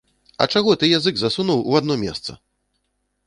[0.43, 2.31] А чаго ты язык засунуў у адно месца?